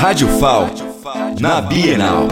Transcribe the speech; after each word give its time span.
Rádio 0.00 0.28
FAL, 0.38 0.68
na 1.40 1.60
Bienal. 1.60 2.28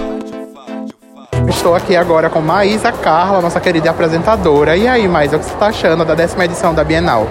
Estou 1.49 1.75
aqui 1.75 1.97
agora 1.97 2.31
com 2.31 2.41
Maísa 2.41 2.93
Carla, 2.93 3.43
nossa 3.43 3.59
querida 3.59 3.91
apresentadora. 3.91 4.77
E 4.77 4.87
aí, 4.87 5.09
Maísa, 5.09 5.35
o 5.35 5.41
que 5.41 5.47
você 5.47 5.53
está 5.53 5.67
achando 5.67 6.05
da 6.05 6.15
décima 6.15 6.45
edição 6.45 6.73
da 6.73 6.85
Bienal? 6.85 7.27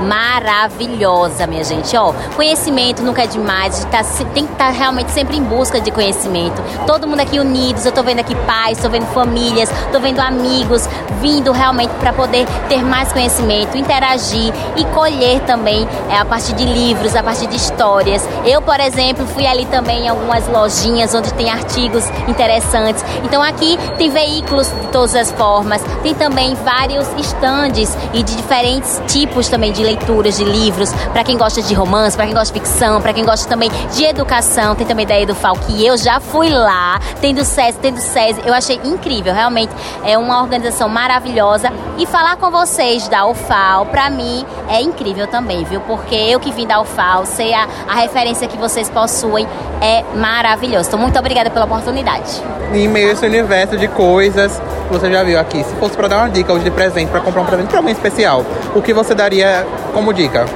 Maravilhosa, 0.00 1.46
minha 1.46 1.64
gente. 1.64 1.96
Ó, 1.96 2.12
conhecimento 2.36 3.02
nunca 3.02 3.22
é 3.22 3.26
demais. 3.26 3.84
Tá, 3.86 4.02
tem 4.34 4.46
que 4.46 4.52
estar 4.52 4.66
tá 4.66 4.70
realmente 4.70 5.10
sempre 5.10 5.36
em 5.36 5.42
busca 5.42 5.80
de 5.80 5.90
conhecimento. 5.90 6.62
Todo 6.86 7.06
mundo 7.06 7.20
aqui 7.20 7.38
unidos. 7.38 7.84
Eu 7.84 7.92
tô 7.92 8.02
vendo 8.02 8.20
aqui 8.20 8.34
pais, 8.34 8.78
tô 8.78 8.88
vendo 8.88 9.06
famílias, 9.06 9.68
tô 9.92 10.00
vendo 10.00 10.20
amigos 10.20 10.88
vindo 11.20 11.52
realmente 11.52 11.92
para 11.94 12.12
poder 12.12 12.46
ter 12.68 12.82
mais 12.84 13.12
conhecimento, 13.12 13.76
interagir 13.76 14.52
e 14.76 14.84
colher 14.86 15.40
também 15.40 15.86
é, 16.10 16.16
a 16.16 16.24
partir 16.24 16.54
de 16.54 16.64
livros, 16.64 17.14
a 17.16 17.22
partir 17.22 17.46
de 17.46 17.56
histórias. 17.56 18.26
Eu, 18.44 18.62
por 18.62 18.78
exemplo, 18.80 19.26
fui 19.26 19.46
ali 19.46 19.66
também 19.66 20.04
em 20.04 20.08
algumas 20.08 20.46
lojinhas 20.48 21.14
onde 21.14 21.32
tem 21.34 21.50
artigos 21.50 22.04
interessantes. 22.28 23.04
Então 23.24 23.42
aqui 23.42 23.78
tem 23.96 24.10
veículos 24.10 24.68
de 24.68 24.86
todas 24.88 25.14
as 25.14 25.32
formas, 25.32 25.82
tem 26.02 26.14
também 26.14 26.54
vários 26.54 27.08
estandes 27.18 27.96
e 28.12 28.22
de 28.22 28.36
diferentes 28.36 29.00
tipos 29.06 29.48
também 29.48 29.72
de 29.72 29.82
leituras 29.88 30.36
de 30.36 30.44
livros, 30.44 30.92
para 31.12 31.24
quem 31.24 31.38
gosta 31.38 31.62
de 31.62 31.72
romance, 31.74 32.16
para 32.16 32.26
quem 32.26 32.34
gosta 32.34 32.52
de 32.52 32.60
ficção, 32.60 33.00
para 33.00 33.12
quem 33.12 33.24
gosta 33.24 33.48
também 33.48 33.70
de 33.94 34.04
educação. 34.04 34.74
Tem 34.74 34.86
também 34.86 35.06
da 35.06 35.18
Edufal, 35.18 35.56
que 35.56 35.84
eu 35.84 35.96
já 35.96 36.20
fui 36.20 36.50
lá, 36.50 37.00
tem 37.20 37.34
do 37.34 37.44
SES, 37.44 37.76
tem 37.80 37.92
do 37.92 38.00
SES. 38.00 38.38
Eu 38.44 38.52
achei 38.52 38.78
incrível, 38.84 39.32
realmente 39.32 39.72
é 40.04 40.18
uma 40.18 40.40
organização 40.42 40.88
maravilhosa. 40.88 41.72
E 41.96 42.06
falar 42.06 42.36
com 42.36 42.50
vocês 42.50 43.08
da 43.08 43.26
UFAL, 43.26 43.86
para 43.86 44.10
mim, 44.10 44.44
é 44.68 44.80
incrível 44.80 45.26
também, 45.26 45.64
viu? 45.64 45.80
Porque 45.80 46.14
eu 46.14 46.38
que 46.38 46.52
vim 46.52 46.66
da 46.66 46.80
UFAL, 46.80 47.24
sei 47.24 47.54
a, 47.54 47.66
a 47.88 47.94
referência 47.94 48.46
que 48.46 48.56
vocês 48.56 48.90
possuem, 48.90 49.48
é 49.80 50.04
maravilhoso. 50.14 50.88
Então, 50.88 50.98
muito 50.98 51.18
obrigada 51.18 51.50
pela 51.50 51.64
oportunidade. 51.64 52.42
Em 52.72 52.88
meio 52.88 53.08
a 53.08 53.12
esse 53.12 53.24
universo 53.24 53.76
de 53.76 53.88
coisas, 53.88 54.60
você 54.90 55.10
já 55.10 55.22
viu 55.22 55.38
aqui, 55.38 55.62
se 55.64 55.74
fosse 55.76 55.96
para 55.96 56.08
dar 56.08 56.18
uma 56.18 56.30
dica 56.30 56.52
hoje 56.52 56.64
de 56.64 56.70
presente, 56.70 57.10
para 57.10 57.20
comprar 57.20 57.42
um 57.42 57.46
presente 57.46 57.68
para 57.68 57.78
alguém 57.78 57.92
especial, 57.92 58.44
o 58.74 58.82
que 58.82 58.92
você 58.92 59.14
daria 59.14 59.66
como 59.92 60.12
dica? 60.12 60.46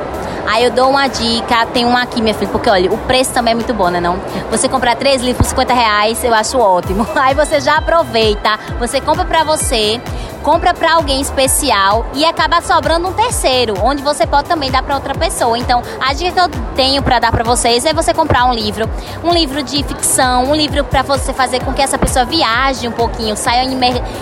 Aí 0.47 0.65
eu 0.65 0.71
dou 0.71 0.91
uma 0.91 1.07
dica, 1.07 1.67
tem 1.67 1.85
uma 1.85 2.03
aqui, 2.03 2.21
minha 2.21 2.35
filha, 2.35 2.51
porque 2.51 2.69
olha, 2.69 2.93
o 2.93 2.99
preço 2.99 3.33
também 3.33 3.53
é 3.53 3.55
muito 3.55 3.73
bom, 3.73 3.89
né 3.89 4.01
não? 4.01 4.19
Você 4.51 4.69
comprar 4.69 4.97
três 4.97 5.23
livros 5.23 5.39
por 5.39 5.47
50 5.47 5.73
reais, 5.73 6.23
eu 6.25 6.35
acho 6.35 6.59
ótimo. 6.59 7.07
Aí 7.17 7.35
você 7.35 7.61
já 7.61 7.77
aproveita, 7.77 8.59
você 8.79 9.01
compra 9.01 9.25
pra 9.25 9.45
você, 9.45 10.01
compra 10.43 10.75
para 10.75 10.95
alguém 10.95 11.21
especial 11.21 12.05
e 12.15 12.25
acaba 12.25 12.61
sobrando 12.61 13.09
um 13.09 13.13
terceiro, 13.13 13.75
onde 13.83 14.03
você 14.03 14.27
pode 14.27 14.49
também 14.49 14.71
dar 14.71 14.83
para 14.83 14.95
outra 14.95 15.15
pessoa. 15.15 15.57
Então, 15.57 15.83
a 16.01 16.13
dica 16.13 16.33
que 16.33 16.41
eu 16.41 16.49
tenho 16.75 17.03
para 17.03 17.19
dar 17.19 17.31
para 17.31 17.45
vocês 17.45 17.85
é 17.85 17.93
você 17.93 18.13
comprar 18.13 18.45
um 18.47 18.53
livro, 18.53 18.89
um 19.23 19.31
livro 19.31 19.63
de 19.63 19.83
ficção, 19.85 20.45
um 20.45 20.55
livro 20.55 20.85
para 20.85 21.03
você 21.03 21.33
fazer 21.33 21.63
com 21.65 21.73
que 21.73 21.81
essa 21.81 21.97
pessoa 21.97 22.25
viaje 22.25 22.89
um 22.89 22.93
pouquinho, 22.93 23.37
saia 23.37 23.63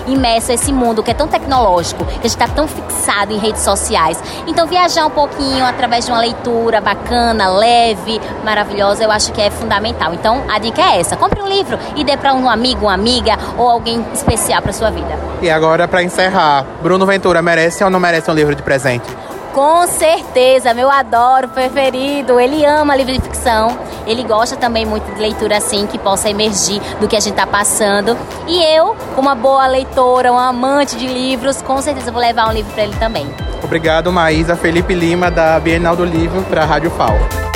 imersa 0.07 0.53
esse 0.53 0.73
mundo 0.73 1.03
que 1.03 1.11
é 1.11 1.15
tão 1.15 1.27
tecnológico, 1.27 2.05
que 2.05 2.11
a 2.11 2.15
gente 2.15 2.27
está 2.27 2.49
tão 2.49 2.69
fixado 2.69 3.33
em 3.33 3.39
redes 3.39 3.63
sociais. 3.63 4.23
Então, 4.47 4.67
viajar 4.67 5.07
um 5.07 5.11
pouquinho 5.11 5.65
através 5.65 6.05
de 6.05 6.13
uma 6.13 6.21
leitura 6.21 6.81
bacana, 6.81 7.49
leve, 7.49 8.21
maravilhosa, 8.45 9.05
eu 9.05 9.11
acho 9.11 9.33
que 9.33 9.41
é 9.41 9.51
fundamental. 9.51 10.13
Então, 10.13 10.45
a 10.49 10.59
dica 10.59 10.83
é 10.83 11.01
essa: 11.01 11.17
compre 11.17 11.41
um 11.41 11.49
livro 11.49 11.79
e 11.97 12.05
dê 12.05 12.17
para 12.17 12.35
um 12.35 12.49
amigo, 12.49 12.87
uma 12.87 12.95
amiga 12.95 13.39
ou 13.57 13.69
alguém 13.69 14.05
especial 14.13 14.61
para 14.61 14.73
sua 14.73 14.91
vida. 14.91 15.19
E 15.41 15.49
agora 15.49 15.89
para 15.89 16.03
encerrar, 16.11 16.67
Bruno 16.83 17.07
Ventura 17.07 17.41
merece 17.41 17.85
ou 17.85 17.89
não 17.89 18.01
merece 18.01 18.29
um 18.29 18.35
livro 18.35 18.55
de 18.55 18.63
presente? 18.63 19.07
Com 19.55 19.87
certeza, 19.87 20.75
meu 20.75 20.91
adoro, 20.91 21.49
preferido. 21.49 22.39
Ele 22.39 22.65
ama 22.65 22.95
livro 22.95 23.13
de 23.13 23.21
ficção. 23.21 23.79
Ele 24.07 24.23
gosta 24.23 24.57
também 24.57 24.85
muito 24.85 25.13
de 25.13 25.21
leitura 25.21 25.57
assim, 25.57 25.87
que 25.87 25.99
possa 25.99 26.29
emergir 26.29 26.81
do 27.01 27.09
que 27.09 27.17
a 27.17 27.21
gente 27.21 27.33
está 27.33 27.47
passando. 27.47 28.17
E 28.47 28.63
eu, 28.77 28.97
uma 29.17 29.35
boa 29.35 29.67
leitora, 29.67 30.33
uma 30.33 30.49
amante 30.49 30.97
de 30.97 31.07
livros, 31.07 31.63
com 31.63 31.81
certeza 31.81 32.13
vou 32.13 32.21
levar 32.21 32.49
um 32.49 32.53
livro 32.53 32.73
para 32.73 32.85
ele 32.85 32.97
também. 32.97 33.29
Obrigado, 33.63 34.13
Maísa 34.13 34.57
Felipe 34.57 34.95
Lima, 34.95 35.31
da 35.31 35.59
Bienal 35.59 35.97
do 35.97 36.05
Livro, 36.05 36.43
para 36.43 36.63
a 36.63 36.67
Rádio 36.67 36.91
FAO. 36.91 37.50